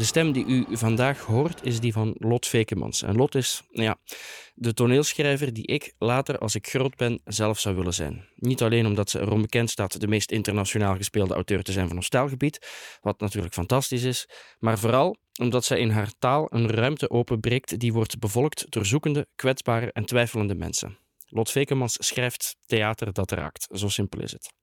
[0.00, 3.02] De stem die u vandaag hoort is die van Lot Vekemans.
[3.02, 3.96] En Lot is, ja,
[4.54, 8.28] de toneelschrijver die ik later, als ik groot ben, zelf zou willen zijn.
[8.34, 11.96] Niet alleen omdat ze erom bekend staat de meest internationaal gespeelde auteur te zijn van
[11.96, 12.66] ons taalgebied,
[13.00, 14.28] wat natuurlijk fantastisch is,
[14.58, 19.26] maar vooral omdat zij in haar taal een ruimte openbreekt die wordt bevolkt door zoekende,
[19.34, 20.98] kwetsbare en twijfelende mensen.
[21.26, 23.66] Lot Vekemans schrijft theater dat raakt.
[23.72, 24.59] Zo simpel is het.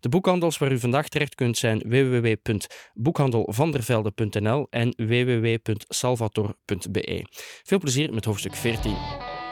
[0.00, 7.24] De boekhandels waar u vandaag terecht kunt zijn www.boekhandelvandervelde.nl en www.salvator.be.
[7.62, 8.96] Veel plezier met hoofdstuk 14.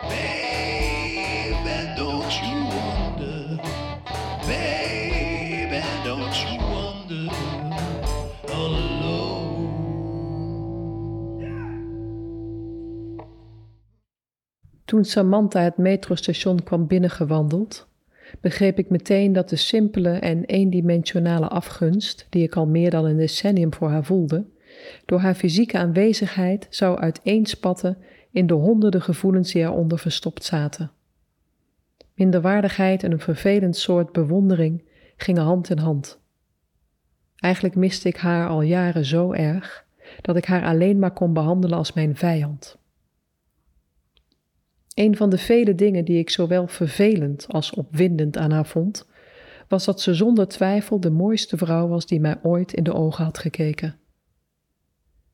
[0.03, 3.61] Baby, don't you wonder?
[4.47, 7.33] Baby, don't you wonder?
[8.53, 9.67] All alone.
[14.85, 17.89] Toen Samantha het metrostation kwam binnengewandeld,
[18.41, 23.17] begreep ik meteen dat de simpele en eendimensionale afgunst, die ik al meer dan een
[23.17, 24.45] decennium voor haar voelde,
[25.05, 27.99] door haar fysieke aanwezigheid zou uiteenspatten
[28.31, 30.91] in de honderden gevoelens die eronder verstopt zaten.
[32.15, 34.83] Minderwaardigheid en een vervelend soort bewondering
[35.17, 36.21] gingen hand in hand.
[37.37, 39.87] Eigenlijk miste ik haar al jaren zo erg
[40.21, 42.79] dat ik haar alleen maar kon behandelen als mijn vijand.
[44.99, 49.09] Een van de vele dingen die ik zowel vervelend als opwindend aan haar vond,
[49.69, 53.25] was dat ze zonder twijfel de mooiste vrouw was die mij ooit in de ogen
[53.25, 53.99] had gekeken.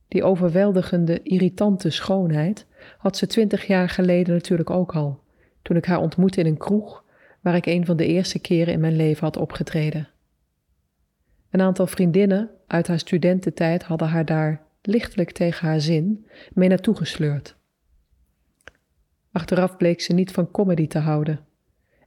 [0.08, 2.66] Die overweldigende, irritante schoonheid
[2.98, 5.20] had ze twintig jaar geleden natuurlijk ook al,
[5.62, 7.04] toen ik haar ontmoette in een kroeg
[7.40, 10.08] waar ik een van de eerste keren in mijn leven had opgetreden.
[11.50, 16.96] Een aantal vriendinnen uit haar studententijd hadden haar daar lichtelijk tegen haar zin mee naartoe
[16.96, 17.56] gesleurd.
[19.34, 21.40] Achteraf bleek ze niet van comedy te houden.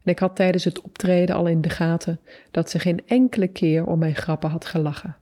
[0.04, 2.20] En ik had tijdens het optreden al in de gaten
[2.52, 5.18] dat ze geen enkele keer om mijn grappen had gelachen.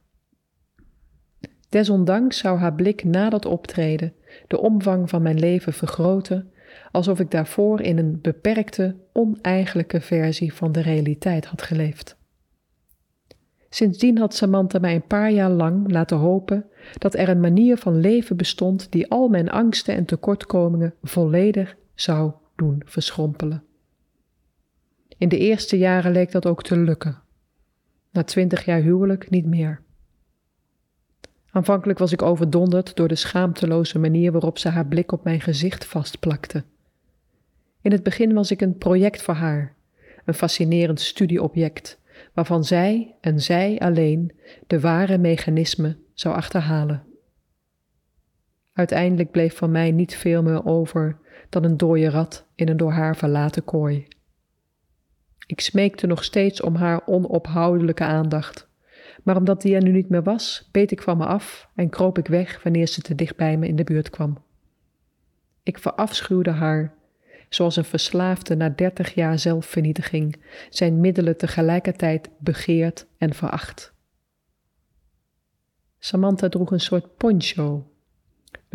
[1.69, 4.13] Desondanks zou haar blik na dat optreden
[4.47, 6.52] de omvang van mijn leven vergroten,
[6.91, 12.18] alsof ik daarvoor in een beperkte, oneigenlijke versie van de realiteit had geleefd.
[13.69, 16.66] Sindsdien had Samantha mij een paar jaar lang laten hopen
[16.97, 22.31] dat er een manier van leven bestond die al mijn angsten en tekortkomingen volledig zou
[22.56, 23.63] doen verschrompelen.
[25.17, 27.22] In de eerste jaren leek dat ook te lukken.
[28.11, 29.81] Na twintig jaar huwelijk niet meer.
[31.51, 35.85] Aanvankelijk was ik overdonderd door de schaamteloze manier waarop ze haar blik op mijn gezicht
[35.85, 36.63] vastplakte.
[37.81, 39.75] In het begin was ik een project voor haar,
[40.25, 42.00] een fascinerend studieobject,
[42.33, 44.31] waarvan zij en zij alleen
[44.67, 47.03] de ware mechanismen zou achterhalen.
[48.73, 51.17] Uiteindelijk bleef van mij niet veel meer over
[51.56, 54.08] dan een dode rat in een door haar verlaten kooi.
[55.48, 58.68] Ik smeekte nog steeds om haar onophoudelijke aandacht,
[59.24, 62.18] maar omdat die er nu niet meer was, beet ik van me af en kroop
[62.18, 64.44] ik weg wanneer ze te dicht bij me in de buurt kwam.
[65.64, 66.94] Ik verafschuwde haar,
[67.50, 73.94] zoals een verslaafde na dertig jaar zelfvernietiging zijn middelen tegelijkertijd begeert en veracht.
[76.00, 77.86] Samantha droeg een soort poncho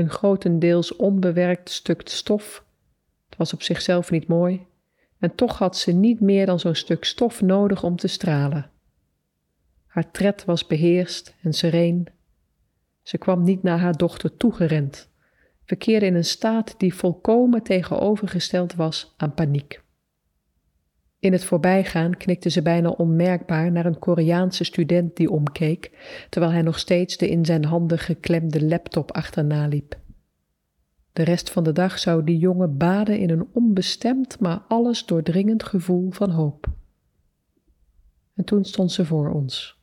[0.01, 2.65] een grotendeels onbewerkt stuk stof.
[3.31, 4.67] Het was op zichzelf niet mooi,
[5.19, 8.71] en toch had ze niet meer dan zo'n stuk stof nodig om te stralen.
[9.87, 12.07] Haar tred was beheerst en sereen.
[13.03, 15.09] Ze kwam niet naar haar dochter toegerend,
[15.65, 19.83] verkeerde in een staat die volkomen tegenovergesteld was aan paniek.
[21.19, 25.91] In het voorbijgaan knikte ze bijna onmerkbaar naar een Koreaanse student die omkeek,
[26.29, 29.99] terwijl hij nog steeds de in zijn handen geklemde laptop achterna liep.
[31.20, 35.62] De rest van de dag zou die jongen baden in een onbestemd, maar alles doordringend
[35.62, 36.66] gevoel van hoop.
[38.34, 39.78] En toen stond ze voor ons.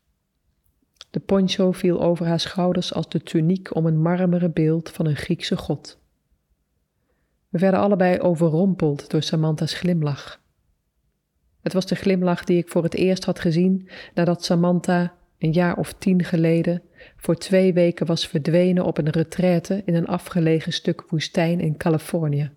[1.10, 5.16] De poncho viel over haar schouders als de tuniek om een marmeren beeld van een
[5.16, 6.00] Griekse god.
[7.50, 10.42] We werden allebei overrompeld door Samantha's glimlach.
[11.62, 15.78] Het was de glimlach die ik voor het eerst had gezien nadat Samantha een jaar
[15.78, 16.82] of tien geleden
[17.18, 22.52] voor twee weken was verdwenen op een retraite in een afgelegen stuk woestijn in Californië.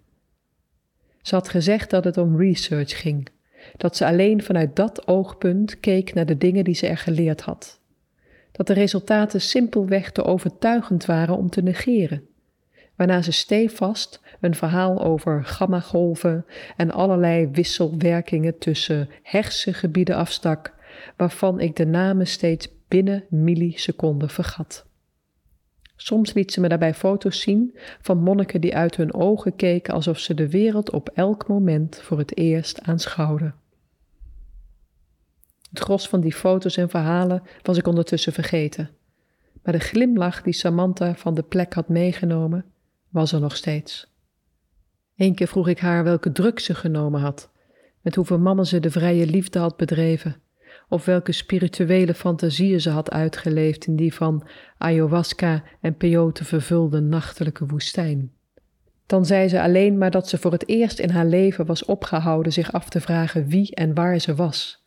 [1.22, 3.28] Ze had gezegd dat het om research ging,
[3.76, 7.80] dat ze alleen vanuit dat oogpunt keek naar de dingen die ze er geleerd had.
[8.52, 12.26] Dat de resultaten simpelweg te overtuigend waren om te negeren,
[12.96, 20.74] waarna ze stevast een verhaal over gammagolven en allerlei wisselwerkingen tussen hersengebieden afstak,
[21.16, 24.88] waarvan ik de namen steeds binnen milliseconden vergat.
[25.96, 30.18] Soms liet ze me daarbij foto's zien van monniken die uit hun ogen keken alsof
[30.18, 33.54] ze de wereld op elk moment voor het eerst aanschouwden.
[35.70, 38.90] Het gros van die foto's en verhalen was ik ondertussen vergeten.
[39.62, 42.64] maar de glimlach die Samantha van de plek had meegenomen,
[43.08, 44.12] was er nog steeds.
[45.16, 47.50] Eén keer vroeg ik haar welke druk ze genomen had,
[48.00, 50.36] met hoeveel mannen ze de vrije liefde had bedreven,
[50.90, 54.46] of welke spirituele fantasieën ze had uitgeleefd in die van
[54.78, 58.32] ayahuasca en peyote vervulde nachtelijke woestijn.
[59.06, 62.52] Dan zei ze alleen maar dat ze voor het eerst in haar leven was opgehouden
[62.52, 64.84] zich af te vragen wie en waar ze was.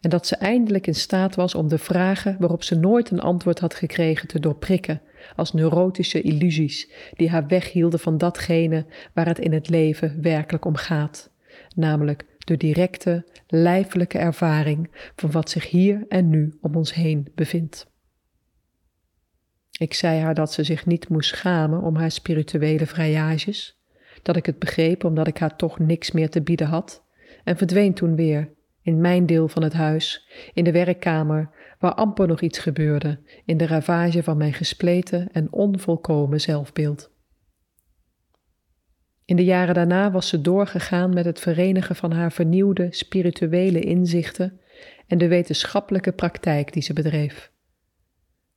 [0.00, 3.58] En dat ze eindelijk in staat was om de vragen waarop ze nooit een antwoord
[3.58, 5.00] had gekregen te doorprikken,
[5.36, 10.76] als neurotische illusies die haar weghielden van datgene waar het in het leven werkelijk om
[10.76, 11.30] gaat,
[11.74, 17.90] namelijk de directe, lijfelijke ervaring van wat zich hier en nu om ons heen bevindt.
[19.78, 23.80] Ik zei haar dat ze zich niet moest schamen om haar spirituele vrijages,
[24.22, 27.04] dat ik het begreep omdat ik haar toch niks meer te bieden had,
[27.44, 32.26] en verdween toen weer in mijn deel van het huis, in de werkkamer, waar amper
[32.26, 37.14] nog iets gebeurde, in de ravage van mijn gespleten en onvolkomen zelfbeeld.
[39.26, 44.60] In de jaren daarna was ze doorgegaan met het verenigen van haar vernieuwde spirituele inzichten
[45.06, 47.50] en de wetenschappelijke praktijk die ze bedreef.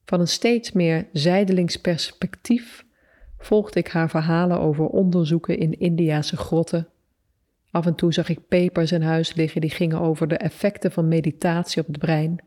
[0.06, 2.86] Van een steeds meer zijdelings perspectief
[3.38, 6.88] volgde ik haar verhalen over onderzoeken in Indiase grotten.
[7.72, 11.08] Af en toe zag ik papers in huis liggen die gingen over de effecten van
[11.08, 12.44] meditatie op het brein.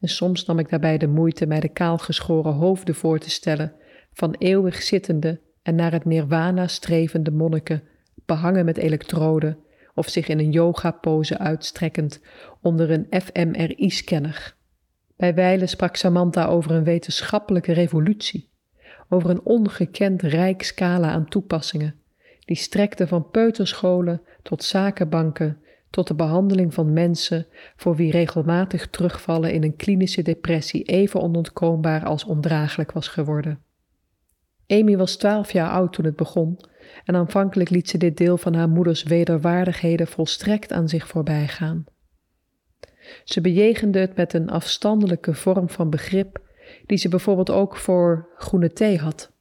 [0.00, 3.72] En soms nam ik daarbij de moeite mij de kaalgeschoren hoofden voor te stellen
[4.12, 7.82] van eeuwig zittende en naar het nirwana strevende monniken,
[8.24, 9.58] behangen met elektroden
[9.94, 12.20] of zich in een yoga-pose uitstrekkend
[12.60, 14.54] onder een fMRI-scanner.
[15.16, 18.48] Bij wijlen sprak Samantha over een wetenschappelijke revolutie,
[19.08, 21.94] over een ongekend rijk scala aan toepassingen,
[22.44, 25.58] die strekte van peuterscholen tot zakenbanken,
[25.90, 27.46] tot de behandeling van mensen
[27.76, 33.65] voor wie regelmatig terugvallen in een klinische depressie even onontkoombaar als ondraaglijk was geworden.
[34.66, 36.58] Amy was twaalf jaar oud toen het begon
[37.04, 41.84] en aanvankelijk liet ze dit deel van haar moeders wederwaardigheden volstrekt aan zich voorbij gaan.
[43.24, 46.40] Ze bejegende het met een afstandelijke vorm van begrip,
[46.86, 49.32] die ze bijvoorbeeld ook voor groene thee had.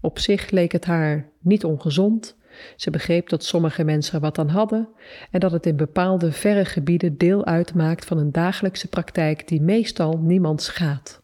[0.00, 2.36] Op zich leek het haar niet ongezond.
[2.76, 4.88] Ze begreep dat sommige mensen er wat aan hadden
[5.30, 10.18] en dat het in bepaalde verre gebieden deel uitmaakt van een dagelijkse praktijk die meestal
[10.18, 11.22] niemand schaadt.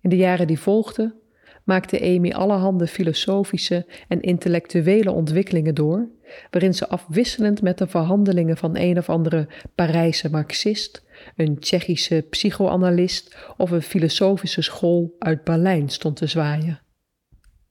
[0.00, 1.14] In de jaren die volgden
[1.64, 6.08] maakte Amy allerhande filosofische en intellectuele ontwikkelingen door,
[6.50, 11.04] waarin ze afwisselend met de verhandelingen van een of andere Parijse marxist,
[11.36, 16.80] een Tsjechische psychoanalist of een filosofische school uit Berlijn stond te zwaaien.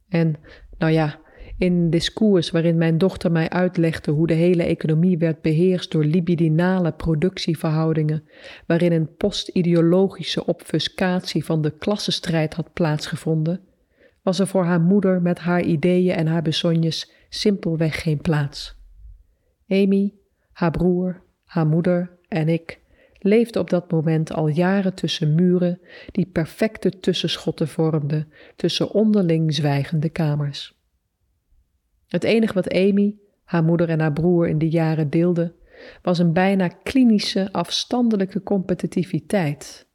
[0.10, 0.36] En,
[0.78, 1.20] nou ja,
[1.58, 6.06] in een discours waarin mijn dochter mij uitlegde hoe de hele economie werd beheerst door
[6.06, 8.24] libidinale productieverhoudingen,
[8.68, 13.60] waarin een postideologische obfuscatie van de klassenstrijd had plaatsgevonden,
[14.24, 18.76] was er voor haar moeder met haar ideeën en haar besonjes simpelweg geen plaats.
[19.68, 20.14] Amy,
[20.52, 22.82] haar broer, haar moeder en ik
[23.20, 25.80] leefden op dat moment al jaren tussen muren
[26.12, 30.82] die perfecte tussenschotten vormden tussen onderling zwijgende kamers.
[32.08, 35.54] Het enige wat Amy, haar moeder en haar broer in die jaren deelden,
[36.02, 39.88] was een bijna klinische, afstandelijke competitiviteit.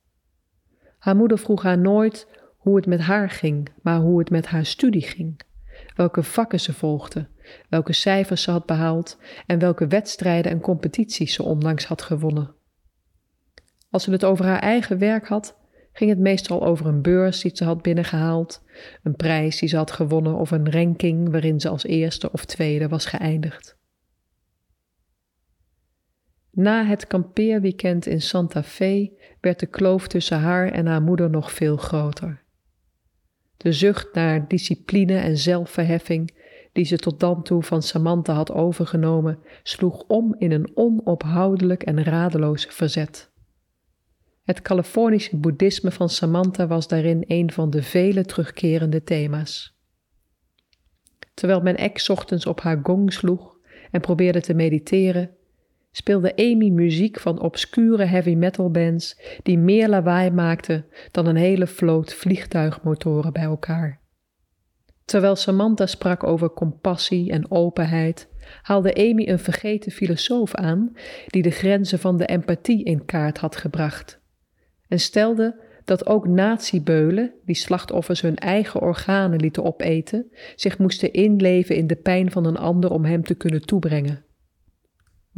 [0.99, 2.27] Haar moeder vroeg haar nooit
[2.59, 5.41] hoe het met haar ging, maar hoe het met haar studie ging.
[5.95, 7.29] Welke vakken ze volgde,
[7.69, 12.55] welke cijfers ze had behaald en welke wedstrijden en competities ze onlangs had gewonnen.
[13.91, 15.57] Als ze het over haar eigen werk had,
[15.93, 18.65] ging het meestal over een beurs die ze had binnengehaald,
[19.03, 22.89] een prijs die ze had gewonnen of een ranking waarin ze als eerste of tweede
[22.89, 23.77] was geëindigd.
[26.51, 31.53] Na het kampeerweekend in Santa Fe werd de kloof tussen haar en haar moeder nog
[31.53, 32.47] veel groter.
[33.59, 36.35] De zucht naar discipline en zelfverheffing,
[36.73, 42.05] die ze tot dan toe van Samantha had overgenomen, sloeg om in een onophoudelijk en
[42.05, 43.31] radeloos verzet.
[44.45, 49.77] Het Californische boeddhisme van Samantha was daarin een van de vele terugkerende thema's.
[51.35, 53.57] Terwijl mijn ex ochtends op haar gong sloeg
[53.91, 55.31] en probeerde te mediteren,
[55.99, 61.67] speelde Amy muziek van obscure heavy metal bands die meer lawaai maakten dan een hele
[61.67, 64.01] vloot vliegtuigmotoren bij elkaar.
[65.05, 68.29] Terwijl Samantha sprak over compassie en openheid,
[68.63, 70.93] haalde Amy een vergeten filosoof aan
[71.27, 74.21] die de grenzen van de empathie in kaart had gebracht.
[74.89, 81.77] En stelde dat ook natiebeulen, die slachtoffers hun eigen organen lieten opeten, zich moesten inleven
[81.77, 84.27] in de pijn van een ander om hem te kunnen toebrengen.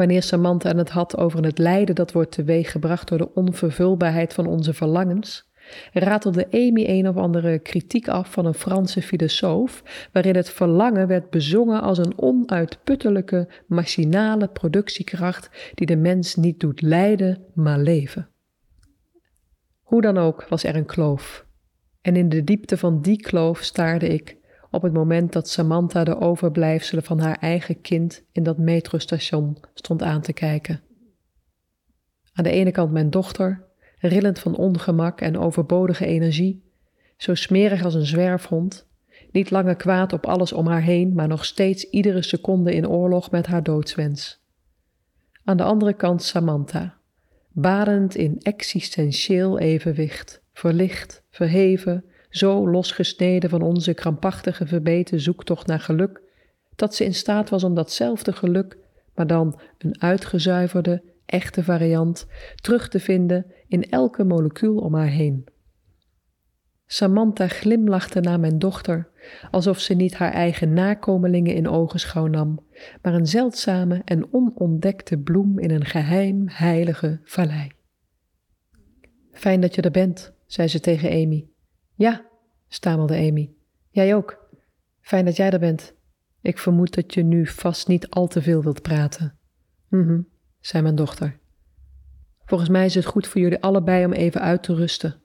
[0.00, 4.74] Wanneer Samantha het had over het lijden dat wordt teweeggebracht door de onvervulbaarheid van onze
[4.74, 5.50] verlangens,
[5.92, 11.30] ratelde Amy een of andere kritiek af van een Franse filosoof, waarin het verlangen werd
[11.30, 18.28] bezongen als een onuitputtelijke, machinale productiekracht die de mens niet doet lijden, maar leven.
[19.80, 21.46] Hoe dan ook was er een kloof.
[22.00, 24.36] En in de diepte van die kloof staarde ik
[24.70, 30.02] op het moment dat Samantha de overblijfselen van haar eigen kind in dat metrostation stond
[30.02, 30.80] aan te kijken.
[32.32, 33.64] Aan de ene kant mijn dochter,
[33.98, 36.62] rillend van ongemak en overbodige energie,
[37.16, 38.86] zo smerig als een zwerfhond,
[39.32, 43.30] niet langer kwaad op alles om haar heen, maar nog steeds iedere seconde in oorlog
[43.30, 44.40] met haar doodswens.
[45.44, 46.98] Aan de andere kant Samantha,
[47.48, 56.22] badend in existentieel evenwicht, verlicht, verheven, zo losgesneden van onze krampachtige verbeten zoektocht naar geluk,
[56.76, 58.78] dat ze in staat was om datzelfde geluk,
[59.14, 65.44] maar dan een uitgezuiverde, echte variant, terug te vinden in elke molecuul om haar heen.
[66.86, 69.08] Samantha glimlachte naar mijn dochter,
[69.50, 72.66] alsof ze niet haar eigen nakomelingen in ogenschouw nam,
[73.02, 77.70] maar een zeldzame en onontdekte bloem in een geheim heilige vallei.
[79.32, 81.48] Fijn dat je er bent, zei ze tegen Amy.
[82.00, 82.26] Ja,
[82.68, 83.52] stamelde Amy.
[83.90, 84.48] Jij ook.
[85.00, 85.94] Fijn dat jij er bent.
[86.40, 89.38] Ik vermoed dat je nu vast niet al te veel wilt praten.
[89.88, 90.20] Mhm,
[90.60, 91.38] zei mijn dochter.
[92.44, 95.20] Volgens mij is het goed voor jullie allebei om even uit te rusten.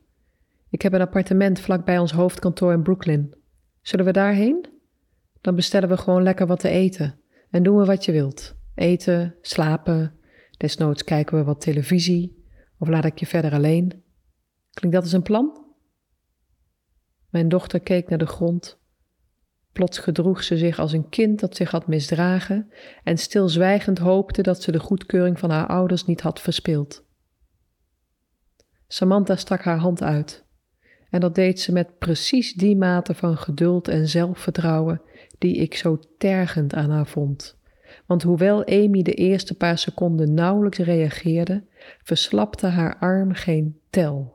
[0.69, 3.35] Ik heb een appartement vlakbij ons hoofdkantoor in Brooklyn.
[3.81, 4.65] Zullen we daarheen?
[5.41, 8.55] Dan bestellen we gewoon lekker wat te eten en doen we wat je wilt.
[8.73, 10.19] Eten, slapen,
[10.57, 12.45] desnoods kijken we wat televisie
[12.77, 14.03] of laat ik je verder alleen.
[14.71, 15.64] Klinkt dat als een plan?
[17.35, 18.79] Mijn dochter keek naar de grond.
[19.71, 22.71] Plots gedroeg ze zich als een kind dat zich had misdragen
[23.03, 27.03] en stilzwijgend hoopte dat ze de goedkeuring van haar ouders niet had verspeeld.
[28.87, 30.45] Samantha stak haar hand uit.
[31.09, 35.01] En dat deed ze met precies die mate van geduld en zelfvertrouwen
[35.37, 37.57] die ik zo tergend aan haar vond.
[38.05, 41.63] Want hoewel Amy de eerste paar seconden nauwelijks reageerde,
[42.03, 44.34] verslapte haar arm geen tel.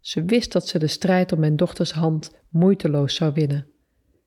[0.00, 3.66] Ze wist dat ze de strijd om mijn dochters hand moeiteloos zou winnen.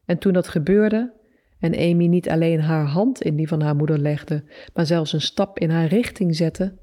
[0.06, 1.14] En toen dat gebeurde,
[1.60, 5.22] en Amy niet alleen haar hand in die van haar moeder legde, maar zelfs een
[5.22, 6.78] stap in haar richting zette,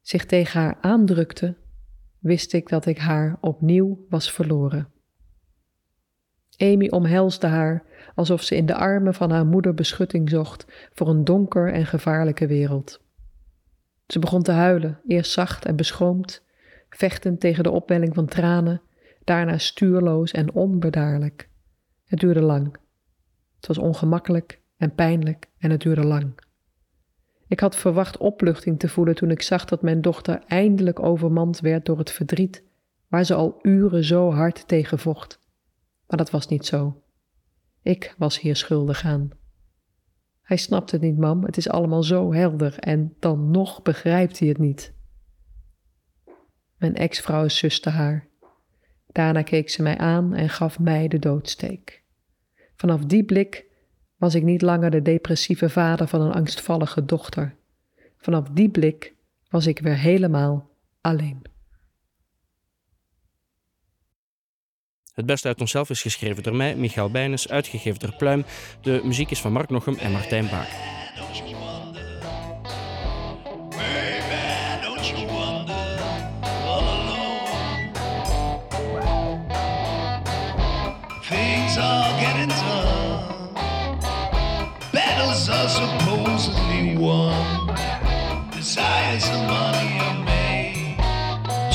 [0.00, 1.56] zich tegen haar aandrukte,
[2.18, 4.88] wist ik dat ik haar opnieuw was verloren.
[6.56, 11.24] Amy omhelsde haar alsof ze in de armen van haar moeder beschutting zocht voor een
[11.24, 13.00] donker en gevaarlijke wereld.
[14.06, 16.45] Ze begon te huilen, eerst zacht en beschroomd,
[16.96, 18.82] vechtend tegen de opwelling van tranen,
[19.24, 21.48] daarna stuurloos en onbedaarlijk.
[22.04, 22.76] Het duurde lang.
[23.56, 26.38] Het was ongemakkelijk en pijnlijk en het duurde lang.
[27.48, 31.86] Ik had verwacht opluchting te voelen toen ik zag dat mijn dochter eindelijk overmand werd
[31.86, 32.64] door het verdriet
[33.08, 35.38] waar ze al uren zo hard tegen vocht.
[36.06, 37.02] Maar dat was niet zo.
[37.82, 39.30] Ik was hier schuldig aan.
[40.42, 44.48] Hij snapt het niet, mam, het is allemaal zo helder en dan nog begrijpt hij
[44.48, 44.95] het niet.
[46.78, 48.26] Mijn ex-vrouw suste haar.
[49.06, 52.02] Daarna keek ze mij aan en gaf mij de doodsteek.
[52.76, 53.64] Vanaf die blik
[54.16, 57.54] was ik niet langer de depressieve vader van een angstvallige dochter.
[58.16, 59.14] Vanaf die blik
[59.48, 61.42] was ik weer helemaal alleen.
[65.14, 68.44] Het beste uit onszelf is geschreven door mij, Michael Bijnes, uitgegeven door Pluim.
[68.80, 70.68] De muziek is van Mark Nochem en Martijn Baak.
[89.26, 89.98] some money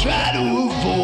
[0.01, 1.00] Try to avoid.